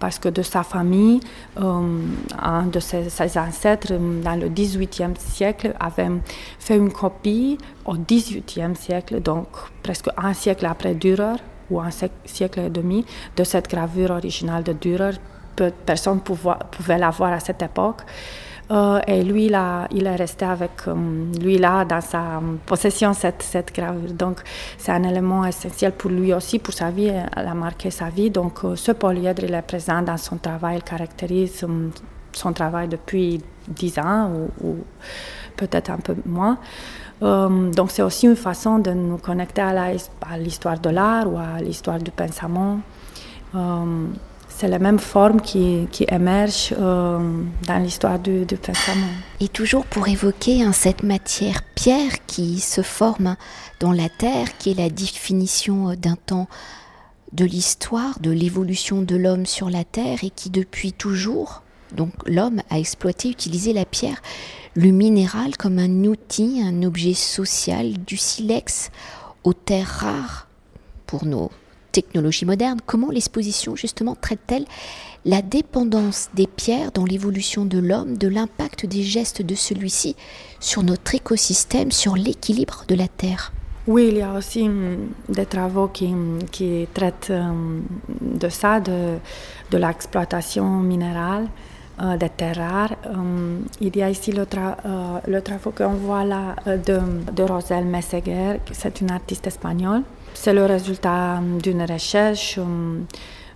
parce 0.01 0.19
que 0.19 0.29
de 0.29 0.43
sa 0.43 0.63
famille, 0.63 1.21
euh, 1.61 1.99
un 2.43 2.63
de 2.65 2.81
ses, 2.81 3.39
ancêtres 3.39 3.93
dans 3.93 4.39
le 4.39 4.49
18e 4.49 5.17
siècle 5.19 5.75
avait 5.79 6.11
fait 6.59 6.77
une 6.77 6.93
copie 6.93 7.59
au 7.85 7.97
18e 7.97 8.75
siècle, 8.75 9.21
donc 9.21 9.49
presque 9.83 10.09
un 10.17 10.35
siècle 10.35 10.67
après 10.67 10.95
Dürer, 10.95 11.37
ou 11.71 11.81
un 11.81 11.91
siècle 12.25 12.61
et 12.61 12.71
demi, 12.71 13.05
de 13.37 13.45
cette 13.45 13.71
gravure 13.71 14.11
originale 14.11 14.63
de 14.63 14.73
Dürer. 14.73 15.13
Personne 15.87 16.17
ne 16.17 16.21
pouvait 16.21 16.99
la 16.99 17.11
voir 17.11 17.33
à 17.33 17.41
cette 17.41 17.63
époque. 17.63 18.03
Euh, 18.71 19.01
et 19.07 19.23
lui, 19.23 19.49
là, 19.49 19.87
il 19.91 20.07
est 20.07 20.17
resté 20.17 20.45
avec 20.45 20.89
euh, 20.89 20.95
lui 21.39 21.59
là 21.59 21.85
dans 21.85 22.01
sa 22.01 22.41
possession 22.65 23.13
cette, 23.13 23.43
cette 23.43 23.75
gravure. 23.75 24.13
Donc, 24.13 24.41
c'est 24.79 24.93
un 24.93 25.03
élément 25.03 25.45
essentiel 25.45 25.93
pour 25.93 26.11
lui 26.11 26.33
aussi, 26.33 26.59
pour 26.59 26.73
sa 26.73 26.91
vie. 26.91 27.09
Elle 27.09 27.47
a 27.47 27.55
marqué 27.55 27.91
sa 27.91 28.09
vie. 28.09 28.31
Donc, 28.31 28.65
euh, 28.65 28.75
ce 28.75 28.93
polyèdre, 28.93 29.45
il 29.45 29.53
est 29.53 29.63
présent 29.63 30.01
dans 30.01 30.17
son 30.17 30.39
travail. 30.39 30.77
Il 30.77 30.83
caractérise 30.83 31.67
son 32.33 32.53
travail 32.53 32.89
depuis 32.89 33.43
dix 33.69 33.99
ans 33.99 34.31
ou, 34.63 34.77
peut-être 35.57 35.91
un 35.91 35.99
peu 35.99 36.17
moins. 36.27 36.59
donc, 37.21 37.91
c'est 37.91 38.03
aussi 38.03 38.27
une 38.27 38.35
façon 38.35 38.81
de 38.81 38.91
nous 38.91 39.19
connecter 39.19 39.63
à 39.63 40.37
l'histoire 40.37 40.79
de 40.81 40.91
l'art 40.91 41.33
ou 41.33 41.39
à 41.39 41.61
l'histoire 41.61 41.99
du 41.99 42.11
pensement 42.11 42.81
c'est 44.57 44.69
la 44.69 44.79
même 44.79 44.99
forme 44.99 45.41
qui, 45.41 45.89
émerge 46.09 46.75
euh, 46.79 47.19
dans 47.67 47.79
l'histoire 47.79 48.19
du, 48.19 48.45
du, 48.47 48.57
pensement. 48.57 49.09
Et 49.41 49.49
toujours 49.49 49.85
pour 49.85 50.07
évoquer 50.07 50.63
hein, 50.63 50.73
cette 50.73 51.03
matière 51.03 51.63
pierre 51.75 52.25
qui 52.27 52.61
se 52.61 52.83
forme 52.83 53.37
dans 53.81 53.93
la 53.93 54.09
Terre, 54.09 54.57
qui 54.59 54.71
est 54.71 54.79
la 54.79 54.91
définition 54.91 55.91
euh, 55.91 55.97
d'un 55.97 56.17
temps 56.17 56.49
de 57.33 57.45
l'histoire, 57.45 58.21
de 58.21 58.31
l'évolution 58.31 59.03
de 59.03 59.17
l'homme 59.17 59.45
sur 59.45 59.71
la 59.71 59.83
Terre 59.83 60.23
et 60.23 60.31
qui 60.31 60.51
depuis 60.51 60.93
toujours, 60.93 61.63
donc 61.93 62.13
l'homme 62.27 62.63
a 62.71 62.79
exploité, 62.79 63.29
utilisé 63.29 63.73
la 63.73 63.85
pierre, 63.85 64.23
le 64.75 64.91
minéral 64.91 65.57
comme 65.57 65.81
un 65.81 66.05
outil, 66.05 66.63
un 66.65 66.85
objet 66.85 67.15
social, 67.15 67.95
du 68.05 68.17
silex 68.17 68.91
aux 69.43 69.53
terres 69.53 69.99
rares 70.01 70.49
pour 71.07 71.25
nos 71.25 71.51
technologie 71.95 72.45
moderne, 72.45 72.81
comment 72.85 73.11
l'exposition 73.11 73.77
justement 73.77 74.17
traite-t-elle 74.21 74.67
la 75.25 75.41
dépendance 75.41 76.29
des 76.35 76.47
pierres 76.47 76.91
dans 76.93 77.05
l'évolution 77.05 77.65
de 77.65 77.79
l'homme, 77.79 78.19
de 78.19 78.29
l'impact 78.29 78.85
des 78.85 79.03
gestes 79.03 79.43
de 79.43 79.55
celui-ci 79.55 80.17
sur 80.61 80.83
notre 80.83 81.15
écosystème, 81.15 81.93
sur 81.93 82.17
l'équilibre 82.17 82.85
de 82.89 82.97
la 82.97 83.09
Terre? 83.09 83.53
Oui, 83.87 84.09
il 84.11 84.17
y 84.19 84.23
a 84.23 84.33
aussi 84.33 84.63
hum, 84.63 85.09
des 85.29 85.47
travaux 85.47 85.89
qui, 85.89 86.07
hum, 86.07 86.39
qui 86.51 86.89
traitent 86.93 87.31
hum, 87.31 87.83
de 88.21 88.49
ça, 88.49 88.81
de, 88.81 89.19
de 89.71 89.79
l'exploitation 89.79 90.67
minérale 90.81 91.47
euh, 92.03 92.17
des 92.17 92.31
terres 92.31 92.57
rares. 92.57 92.97
il 93.81 93.97
y 93.97 94.03
a 94.03 94.11
ici 94.11 94.33
le, 94.33 94.43
euh, 94.43 95.19
le 95.29 95.41
travail 95.43 95.73
qu'on 95.77 95.99
voit 96.07 96.25
là 96.25 96.57
euh, 96.67 96.77
de, 96.77 96.99
de 97.33 97.43
Rosel 97.45 97.85
Messeguer, 97.85 98.59
c'est 98.73 99.01
une 99.01 99.13
artiste 99.13 99.47
espagnole 99.47 100.03
c'est 100.35 100.53
le 100.53 100.67
résultat 100.67 101.41
d'une 101.63 101.83
recherche 101.83 102.59
euh, 102.59 103.01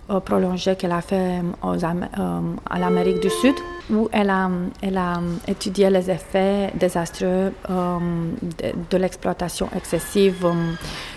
euh, 0.09 0.19
prolongée 0.21 0.75
qu'elle 0.75 0.93
a 0.93 1.01
fait 1.01 1.41
euh, 1.63 2.41
à 2.69 2.79
l'Amérique 2.79 3.19
du 3.19 3.29
Sud, 3.29 3.55
où 3.91 4.09
elle 4.11 4.29
a, 4.29 4.49
étudié 5.47 5.89
les 5.89 6.09
effets 6.09 6.71
désastreux 6.73 7.53
de, 7.69 8.97
l'exploitation 8.97 9.69
excessive 9.75 10.47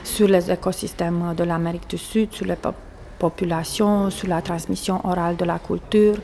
sur 0.04 0.28
les 0.28 0.50
écosystèmes 0.50 1.34
de 1.34 1.44
l'Amérique 1.44 1.88
du 1.88 1.96
Sud, 1.96 2.32
sur 2.32 2.46
les 2.46 2.56
populations, 3.18 4.10
sur 4.10 4.28
la 4.28 4.42
transmission 4.42 5.00
orale 5.04 5.36
de 5.36 5.44
la 5.44 5.58
culture. 5.58 6.16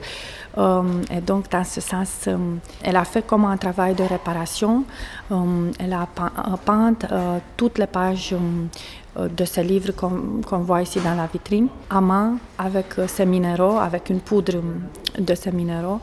et 1.11 1.21
donc, 1.21 1.49
dans 1.49 1.63
ce 1.63 1.81
sens, 1.81 2.27
elle 2.83 2.97
a 2.97 3.05
fait 3.05 3.25
comme 3.25 3.45
un 3.45 3.57
travail 3.57 3.95
de 3.95 4.03
réparation. 4.03 4.83
elle 5.79 5.93
a 5.93 6.07
peint 6.65 6.95
toutes 7.55 7.77
les 7.77 7.87
pages 7.87 8.33
euh, 8.33 8.37
de 9.27 9.45
ces 9.45 9.63
livres 9.63 9.91
qu'on 9.91 10.59
voit 10.59 10.81
ici 10.81 10.99
dans 10.99 11.15
la 11.15 11.27
vitrine, 11.27 11.67
à 11.89 11.99
main, 12.01 12.37
avec 12.57 12.97
euh, 12.99 13.07
ces 13.07 13.25
minéraux, 13.25 13.77
avec 13.79 14.09
une 14.09 14.19
poudre 14.19 14.61
de 15.17 15.35
ces 15.35 15.51
minéraux. 15.51 15.99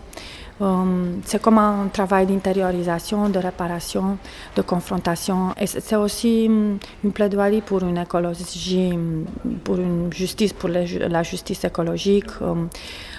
Euh, 0.63 1.17
c'est 1.25 1.41
comme 1.41 1.59
un 1.59 1.89
travail 1.93 2.27
d'intériorisation, 2.27 3.29
de 3.29 3.39
réparation, 3.39 4.17
de 4.57 4.63
confrontation. 4.63 5.55
C'est 5.67 5.97
aussi 5.97 6.49
mm, 6.49 6.79
une 7.05 7.13
plaidoirie 7.13 7.61
pour 7.61 7.83
une 7.83 7.99
écologie, 7.99 8.97
mm, 8.97 9.27
pour 9.65 9.77
une 9.77 10.11
justice, 10.13 10.55
pour 10.55 10.71
la 10.71 11.23
justice 11.23 11.65
écologique. 11.65 12.31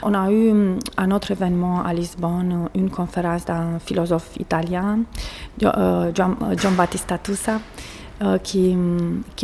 On 0.01 0.13
a 0.13 0.31
eu 0.31 0.51
mm, 0.51 0.79
un 0.97 1.11
autre 1.11 1.31
événement 1.31 1.83
à 1.83 1.93
Lisbonne, 1.93 2.69
une 2.73 2.89
conférence 2.89 3.45
d'un 3.45 3.77
philosophe 3.79 4.31
italien, 4.39 4.99
John 5.59 6.73
Battista 6.75 7.19
Tussa, 7.19 7.59
euh, 8.23 8.39
qui, 8.39 8.75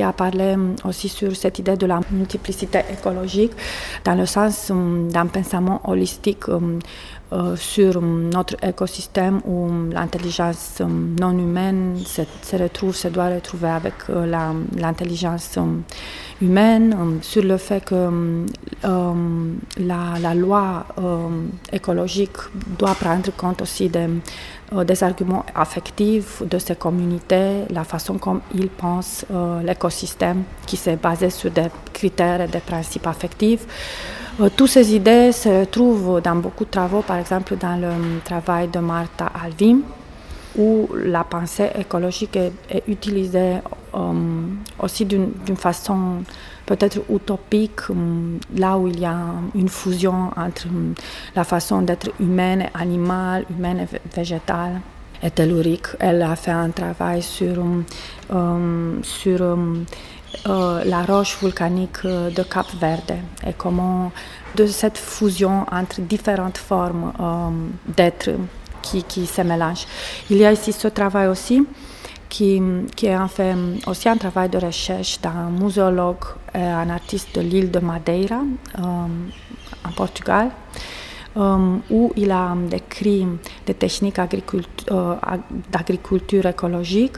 a 0.01 0.13
parlé 0.13 0.55
aussi 0.83 1.07
sur 1.07 1.35
cette 1.35 1.59
idée 1.59 1.77
de 1.77 1.85
la 1.85 1.99
multiplicité 2.09 2.79
écologique, 2.91 3.51
dans 4.03 4.15
le 4.15 4.25
sens 4.25 4.71
euh, 4.71 5.09
d'un 5.11 5.27
pensement 5.27 5.79
holistique 5.87 6.49
euh, 6.49 7.55
sur 7.55 8.01
notre 8.01 8.55
écosystème 8.63 9.41
où 9.45 9.69
l'intelligence 9.91 10.81
non 10.81 11.37
humaine 11.37 11.97
se, 12.03 12.55
retrouve, 12.55 12.95
se 12.95 13.09
doit 13.09 13.29
retrouver 13.29 13.69
avec 13.69 13.93
l'intelligence 14.75 15.57
humaine, 16.41 17.19
sur 17.21 17.43
le 17.43 17.57
fait 17.57 17.83
que 17.85 18.45
la, 18.83 20.13
la, 20.19 20.35
loi 20.35 20.85
écologique 21.71 22.37
doit 22.77 22.93
prendre 22.95 23.31
compte 23.35 23.61
aussi 23.63 23.89
des 23.89 24.07
euh, 24.07 24.62
des 24.83 25.03
arguments 25.03 25.45
affectifs 25.53 26.41
de 26.43 26.57
ces 26.57 26.75
communautés, 26.75 27.65
la 27.69 27.83
façon 27.83 28.17
comme 28.17 28.41
ils 28.55 28.69
pensent 28.69 29.25
euh, 29.31 29.61
l'écosystème 29.61 30.43
qui 30.65 30.77
s'est 30.77 30.95
basé 30.95 31.29
sur 31.29 31.51
des 31.51 31.67
critères 31.93 32.41
et 32.41 32.47
des 32.47 32.59
principes 32.59 33.05
affectifs. 33.07 33.65
Euh, 34.41 34.49
toutes 34.55 34.69
ces 34.69 34.95
idées 34.95 35.31
se 35.31 35.65
trouvent 35.65 36.21
dans 36.21 36.35
beaucoup 36.35 36.65
de 36.65 36.71
travaux, 36.71 37.01
par 37.01 37.17
exemple 37.17 37.55
dans 37.57 37.75
le 37.75 38.19
travail 38.25 38.67
de 38.69 38.79
Martha 38.79 39.31
Alvim, 39.43 39.81
où 40.57 40.89
la 40.95 41.23
pensée 41.23 41.69
écologique 41.79 42.35
est 42.35 42.83
utilisée 42.87 43.57
aussi 44.79 45.05
d'une 45.05 45.55
façon 45.55 46.23
peut-être 46.65 47.00
utopique, 47.10 47.89
hum, 47.89 48.39
là 48.55 48.77
où 48.77 48.88
il 48.88 49.00
y 49.00 49.05
a 49.05 49.17
une 49.55 49.70
fusion 49.70 50.32
entre 50.36 50.67
hum, 50.67 50.93
la 51.36 51.43
façon 51.43 51.82
d'être 51.82 52.10
humaine, 52.20 52.70
animale, 52.74 53.46
humaine 53.50 53.86
et 53.86 54.15
végétale 54.15 54.82
et 55.22 55.32
tellurique. 55.32 55.88
Elle 56.00 56.22
a 56.22 56.36
fait 56.36 56.51
un 56.51 56.70
travail 56.70 57.22
sur, 57.22 57.63
hum, 58.29 59.00
sur 59.03 59.41
euh, 59.41 60.84
la 60.84 61.03
roche 61.03 61.38
volcanique 61.41 62.03
de 62.05 62.43
Cap 62.43 62.67
Verde 62.79 63.15
et 63.46 63.53
comment 63.53 64.12
de 64.55 64.67
cette 64.67 64.98
fusion 64.98 65.65
entre 65.72 66.01
différentes 66.01 66.58
formes 66.58 67.12
d'être 67.88 68.29
qui, 68.84 69.03
qui 69.03 69.25
se 69.25 69.41
mélangent. 69.41 69.88
Il 70.29 70.38
y 70.38 70.46
a 70.46 70.51
ici 70.51 70.72
ce 70.72 70.88
travail 70.89 71.27
aussi 71.27 71.65
qui, 72.33 72.59
qui 72.95 73.09
a 73.09 73.27
fait 73.27 73.55
aussi 73.85 74.09
un 74.09 74.17
travail 74.17 74.49
de 74.49 74.57
recherche 74.57 75.21
d'un 75.21 75.51
muséologue 75.51 76.25
et 76.55 76.63
un 76.63 76.89
artiste 76.89 77.35
de 77.35 77.41
l'île 77.41 77.69
de 77.69 77.77
Madeira, 77.77 78.41
euh, 78.79 78.81
en 79.87 79.91
Portugal, 79.95 80.49
euh, 81.37 81.77
où 81.91 82.11
il 82.15 82.31
a 82.31 82.55
décrit 82.69 83.27
des 83.67 83.75
techniques 83.75 84.19
d'agriculture 85.71 86.45
écologique. 86.47 87.17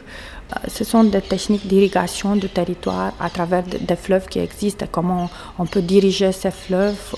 Ce 0.68 0.84
sont 0.84 1.04
des 1.04 1.22
techniques 1.22 1.66
d'irrigation 1.66 2.36
du 2.36 2.48
territoire 2.50 3.12
à 3.18 3.30
travers 3.30 3.62
des 3.62 3.96
fleuves 3.96 4.28
qui 4.28 4.38
existent 4.38 4.86
comment 4.92 5.30
on 5.58 5.64
peut 5.64 5.82
diriger 5.82 6.30
ces 6.32 6.52
fleuves 6.52 7.16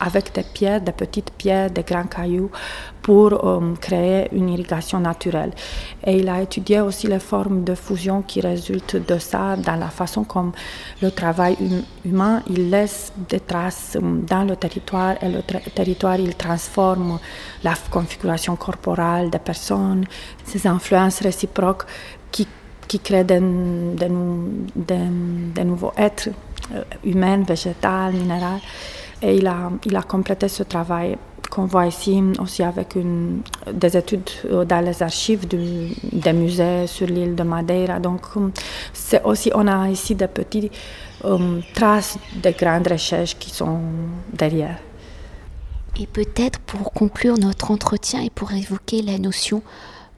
avec 0.00 0.34
des 0.34 0.44
pierres, 0.54 0.80
des 0.82 0.92
petites 0.92 1.30
pierres, 1.30 1.70
des 1.70 1.84
grands 1.84 2.10
cailloux 2.16 2.50
pour 3.02 3.32
euh, 3.32 3.74
créer 3.80 4.28
une 4.32 4.48
irrigation 4.48 5.00
naturelle. 5.00 5.52
Et 6.04 6.18
il 6.18 6.28
a 6.28 6.42
étudié 6.42 6.80
aussi 6.80 7.06
les 7.06 7.18
formes 7.18 7.64
de 7.64 7.74
fusion 7.74 8.22
qui 8.22 8.40
résultent 8.40 8.96
de 8.96 9.18
ça 9.18 9.56
dans 9.56 9.76
la 9.76 9.88
façon 9.88 10.24
comme 10.24 10.52
le 11.02 11.10
travail 11.10 11.56
hum, 11.60 11.82
humain, 12.04 12.42
il 12.48 12.70
laisse 12.70 13.12
des 13.28 13.40
traces 13.40 13.96
hum, 14.00 14.24
dans 14.24 14.44
le 14.44 14.56
territoire 14.56 15.16
et 15.22 15.28
le 15.28 15.42
territoire, 15.74 16.16
il 16.16 16.34
transforme 16.34 17.18
la 17.64 17.74
configuration 17.90 18.56
corporelle 18.56 19.30
des 19.30 19.38
personnes, 19.38 20.04
ces 20.44 20.66
influences 20.66 21.20
réciproques 21.20 21.84
qui, 22.30 22.46
qui 22.86 23.00
créent 23.00 23.24
des, 23.24 23.40
des, 23.40 24.08
nouveaux 25.64 25.92
êtres 25.96 26.30
euh, 26.74 26.82
humains, 27.04 27.42
végétaux, 27.42 28.10
minéraux. 28.12 28.60
Et 29.22 29.36
il 29.36 29.46
a, 29.46 29.70
il 29.84 29.96
a 29.96 30.02
complété 30.02 30.48
ce 30.48 30.62
travail 30.62 31.16
qu'on 31.50 31.66
voit 31.66 31.86
ici 31.86 32.22
aussi 32.38 32.62
avec 32.62 32.96
des 33.72 33.96
études 33.96 34.30
euh, 34.46 34.64
dans 34.64 34.84
les 34.84 35.02
archives 35.02 35.46
des 35.46 36.32
musées 36.32 36.86
sur 36.86 37.06
l'île 37.06 37.34
de 37.34 37.42
Madeira. 37.42 37.98
Donc, 37.98 38.22
euh, 38.36 38.48
c'est 38.92 39.22
aussi, 39.24 39.50
on 39.54 39.66
a 39.66 39.88
ici 39.88 40.14
des 40.14 40.28
petites 40.28 40.72
euh, 41.24 41.60
traces 41.74 42.18
de 42.42 42.50
grandes 42.50 42.88
recherches 42.88 43.36
qui 43.38 43.50
sont 43.50 43.80
derrière. 44.32 44.78
Et 45.98 46.06
peut-être 46.06 46.60
pour 46.60 46.92
conclure 46.92 47.36
notre 47.36 47.70
entretien 47.72 48.22
et 48.22 48.30
pour 48.30 48.52
évoquer 48.52 49.02
la 49.02 49.18
notion 49.18 49.62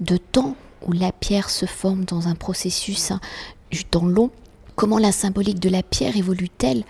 de 0.01 0.19
temps 0.19 0.55
où 0.87 0.93
la 0.93 1.13
pierre 1.13 1.49
se 1.49 1.67
forme 1.67 2.05
dans 2.05 2.29
un 2.29 2.35
processus 2.35 3.11
hein, 3.11 3.21
du 3.71 3.85
temps 3.85 4.07
long, 4.07 4.31
comment 4.77 4.99
la 4.99 5.13
symbolique 5.13 5.61
de 5.61 5.71
la 5.71 5.83
pierre 5.83 6.17
évolue-t-elle 6.17 6.85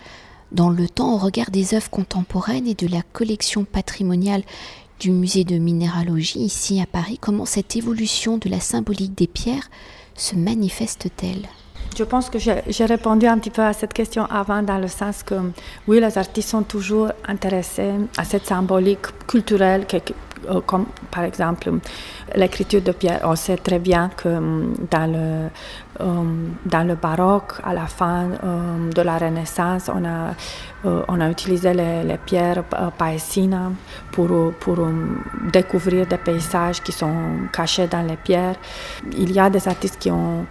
dans 0.52 0.70
le 0.70 0.88
temps 0.88 1.14
au 1.14 1.18
regard 1.18 1.50
des 1.50 1.74
œuvres 1.74 1.90
contemporaines 1.90 2.66
et 2.66 2.74
de 2.74 2.86
la 2.86 3.02
collection 3.12 3.64
patrimoniale 3.64 4.42
du 5.00 5.10
musée 5.10 5.44
de 5.44 5.58
minéralogie 5.58 6.40
ici 6.40 6.80
à 6.80 6.86
Paris, 6.86 7.18
comment 7.20 7.46
cette 7.46 7.74
évolution 7.74 8.38
de 8.38 8.48
la 8.48 8.60
symbolique 8.60 9.16
des 9.16 9.26
pierres 9.26 9.68
se 10.14 10.36
manifeste-t-elle? 10.36 11.48
Je 11.96 12.04
pense 12.04 12.30
que 12.30 12.38
j'ai 12.38 12.84
répondu 12.84 13.26
un 13.26 13.38
petit 13.38 13.50
peu 13.50 13.62
à 13.62 13.72
cette 13.72 13.92
question 13.92 14.24
avant 14.26 14.62
dans 14.62 14.78
le 14.78 14.88
sens 14.88 15.22
que 15.22 15.34
oui, 15.88 16.00
les 16.00 16.16
artistes 16.16 16.48
sont 16.48 16.62
toujours 16.62 17.10
intéressés 17.26 17.90
à 18.16 18.24
cette 18.24 18.46
symbolique 18.46 19.26
culturelle 19.26 19.86
comme 20.66 20.86
par 21.10 21.24
exemple 21.24 21.70
l'écriture 22.34 22.82
de 22.82 22.92
pierre. 22.92 23.20
On 23.24 23.36
sait 23.36 23.56
très 23.56 23.78
bien 23.78 24.10
que 24.16 24.28
hum, 24.28 24.74
dans 24.90 25.10
le, 25.10 26.04
hum, 26.04 26.54
dans 26.66 26.86
le 26.86 26.94
baroque, 26.94 27.54
à 27.62 27.74
la 27.74 27.86
fin 27.86 28.30
hum, 28.42 28.92
de 28.92 29.02
la 29.02 29.18
Renaissance, 29.18 29.90
on 29.94 30.04
a, 30.04 30.34
euh, 30.84 31.02
on 31.08 31.20
a 31.20 31.30
utilisé 31.30 31.74
les, 31.74 32.18
pierres 32.24 32.64
euh, 32.74 32.90
païsines 32.96 33.74
pour, 34.10 34.52
pour 34.60 34.78
découvrir 35.52 36.06
des 36.06 36.18
paysages 36.18 36.82
qui 36.82 36.92
sont 36.92 37.48
cachés 37.52 37.86
dans 37.86 38.02
les 38.02 38.16
pierres. 38.16 38.56
Il 39.16 39.32
y 39.32 39.40
a 39.40 39.50
des 39.50 39.66
artistes 39.68 39.98
qui 39.98 40.10
ont 40.10 40.46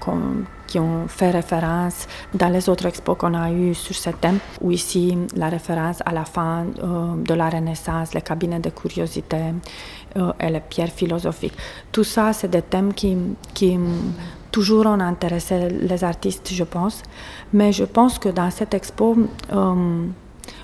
fait 1.08 1.32
référence 1.32 2.08
dans 2.34 2.50
les 2.50 2.70
autres 2.70 2.86
expos 2.86 3.18
qu'on 3.18 3.34
a 3.34 3.52
eu 3.52 3.74
sur 3.74 3.96
ce 3.96 4.10
thème, 4.12 4.40
ou 4.62 4.72
ici 4.72 5.18
la 5.36 5.50
référence 5.50 6.02
à 6.06 6.12
la 6.12 6.26
fin 6.26 6.66
de 6.66 7.34
la 7.34 7.50
Renaissance, 7.50 8.14
les 8.14 8.22
cabinets 8.22 8.60
de 8.60 8.70
curiosité 8.70 9.38
euh, 10.18 10.32
et 10.40 10.50
les 10.50 10.60
pierres 10.60 10.92
philosophiques. 10.92 11.58
Tout 11.92 12.04
ça, 12.04 12.34
c'est 12.34 12.50
des 12.50 12.62
thèmes 12.62 12.94
qui, 12.94 13.18
qui 13.54 13.78
toujours 14.52 14.86
ont 14.86 15.00
intéressé 15.00 15.70
les 15.70 16.04
artistes, 16.04 16.50
je 16.54 16.64
pense. 16.64 17.02
Mais 17.54 17.72
je 17.72 17.86
pense 17.86 18.20
que 18.20 18.30
dans 18.30 18.52
cette 18.52 18.74
expo, 18.74 19.16
euh, 19.54 20.06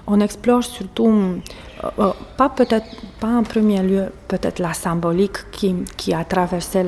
on 0.07 0.19
explore 0.21 0.63
surtout, 0.63 1.07
euh, 1.07 1.89
euh, 1.99 2.11
pas 2.37 2.49
peut-être 2.49 2.87
pas 3.19 3.27
en 3.27 3.43
premier 3.43 3.81
lieu 3.81 4.05
peut-être 4.27 4.59
la 4.59 4.73
symbolique 4.73 5.51
qui, 5.51 5.75
qui 5.97 6.13
a 6.13 6.23
traversé 6.23 6.83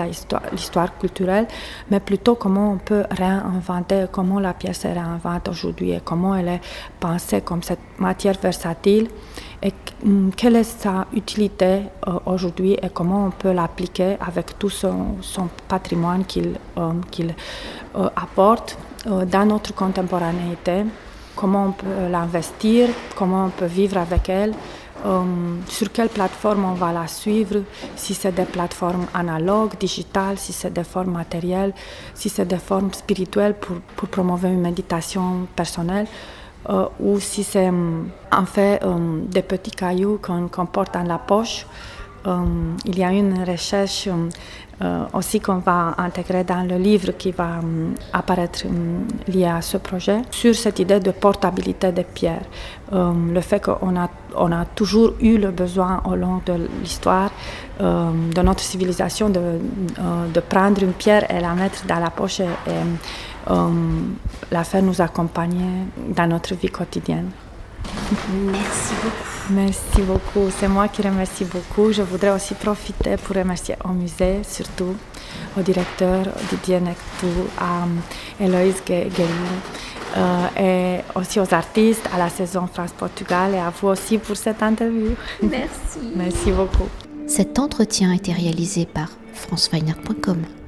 l'histoire 0.52 0.98
culturelle, 0.98 1.48
mais 1.92 2.00
plutôt 2.00 2.36
comment 2.36 2.74
on 2.74 2.78
peut 2.78 3.04
réinventer, 3.12 4.06
comment 4.12 4.40
la 4.40 4.54
pièce 4.54 4.86
est 4.86 4.94
réinventée 4.94 5.52
aujourd'hui 5.52 5.92
et 5.92 6.02
comment 6.04 6.36
elle 6.36 6.48
est 6.48 6.62
pensée 7.00 7.42
comme 7.42 7.62
cette 7.62 8.00
matière 8.00 8.36
versatile 8.42 9.10
et 9.62 9.74
hum, 10.06 10.32
quelle 10.36 10.56
est 10.56 10.64
sa 10.64 11.08
utilité 11.14 11.82
euh, 12.08 12.12
aujourd'hui 12.26 12.74
et 12.82 12.90
comment 12.94 13.26
on 13.26 13.32
peut 13.32 13.52
l'appliquer 13.52 14.16
avec 14.26 14.58
tout 14.58 14.70
son, 14.70 15.18
patrimoine 15.68 16.26
qu'il 16.26 16.54
qu'il 17.12 17.36
apporte 18.16 18.78
dans 19.06 19.46
notre 19.46 19.74
contemporanéité 19.74 20.84
comment 21.40 21.68
on 21.68 21.72
peut 21.72 22.10
l'investir, 22.12 22.90
comment 23.16 23.46
on 23.46 23.50
peut 23.50 23.66
vivre 23.66 23.98
avec 23.98 24.28
elle, 24.28 24.54
euh, 25.06 25.24
sur 25.70 25.92
quelle 25.94 26.10
plateforme 26.10 26.66
on 26.66 26.74
va 26.74 26.92
la 26.92 27.08
suivre, 27.08 27.62
si 27.96 28.14
c'est 28.14 28.34
des 28.34 28.44
plateformes 28.44 29.06
analogues, 29.14 29.78
digitales, 29.80 30.38
si 30.38 30.52
c'est 30.52 30.74
des 30.74 30.84
formes 30.84 31.14
matérielles, 31.14 31.74
si 32.14 32.28
c'est 32.28 32.46
des 32.46 32.58
formes 32.58 32.94
spirituelles 32.94 33.56
pour, 33.56 33.78
promouvoir 34.10 34.52
une 34.52 34.62
méditation 34.62 35.48
personnelle. 35.56 36.08
Euh, 36.70 36.88
ou 37.00 37.22
si 37.22 37.46
c'est 37.46 37.70
en 37.70 38.46
fait 38.46 38.84
euh, 38.84 39.22
des 39.24 39.42
petits 39.42 39.72
cailloux 39.72 40.20
qu'on 40.22 40.66
porte 40.66 40.94
dans 40.94 41.04
la 41.04 41.18
poche. 41.18 41.66
Il 42.26 42.98
y 42.98 43.04
a 43.04 43.12
une 43.12 43.44
recherche 43.44 44.08
euh, 44.82 45.04
aussi 45.12 45.42
qu'on 45.42 45.58
va 45.58 45.94
intégrer 45.98 46.46
dans 46.46 46.66
le 46.66 46.78
livre 46.78 47.12
qui 47.12 47.32
va 47.32 47.58
euh, 47.58 47.90
apparaître 48.14 48.62
euh, 48.66 49.00
lié 49.28 49.44
à 49.44 49.62
ce 49.62 49.76
projet, 49.76 50.22
sur 50.32 50.56
cette 50.56 50.80
idée 50.80 51.02
de 51.02 51.12
portabilité 51.12 51.92
des 51.92 52.06
pierres. 52.06 52.46
le 52.94 53.42
fait 53.42 53.62
qu'on 53.62 53.98
a, 53.98 54.10
on 54.38 54.52
a 54.54 54.64
toujours 54.64 55.16
eu 55.20 55.38
le 55.38 55.52
besoin 55.52 56.02
au 56.06 56.16
long 56.16 56.42
de 56.46 56.54
l'histoire 56.82 57.32
de 57.80 58.42
notre 58.42 58.64
civilisation 58.64 59.30
de, 59.30 59.60
de, 60.34 60.40
prendre 60.40 60.82
une 60.82 60.94
pierre 60.94 61.30
et 61.30 61.40
la 61.40 61.54
mettre 61.54 61.86
dans 61.86 62.00
la 62.00 62.10
poche 62.10 62.40
et, 62.40 62.46
et 62.46 63.54
la 64.52 64.64
faire 64.64 64.82
nous 64.82 65.02
accompagner 65.02 65.72
dans 66.16 66.28
notre 66.28 66.56
vie 66.56 66.70
quotidienne. 66.70 67.30
Merci 68.52 68.94
beaucoup. 69.04 69.29
Merci 69.50 70.02
beaucoup. 70.02 70.50
C'est 70.58 70.68
moi 70.68 70.88
qui 70.88 71.02
remercie 71.02 71.46
beaucoup. 71.46 71.92
Je 71.92 72.02
voudrais 72.02 72.32
aussi 72.32 72.54
profiter 72.54 73.18
pour 73.18 73.36
remercier 73.36 73.76
au 73.84 73.90
musée, 73.90 74.42
surtout 74.48 74.96
au 75.58 75.62
directeur 75.62 76.28
Didier 76.50 76.80
Nectou, 76.80 77.28
à 77.58 77.86
Héloïse 78.44 78.82
Guérin, 78.86 79.10
euh, 80.18 81.02
et 81.04 81.18
aussi 81.20 81.40
aux 81.40 81.54
artistes, 81.54 82.08
à 82.14 82.18
la 82.18 82.30
saison 82.30 82.68
France-Portugal 82.68 83.54
et 83.56 83.60
à 83.60 83.70
vous 83.70 83.88
aussi 83.88 84.18
pour 84.18 84.38
cette 84.38 84.62
interview. 84.62 85.16
Merci. 85.42 86.00
Merci 86.16 86.52
beaucoup. 86.52 86.90
Cet 87.28 87.60
entretien 87.60 88.12
a 88.12 88.16
été 88.16 88.32
réalisé 88.34 88.86
par 88.86 89.10
franceweiner.com. 89.34 90.59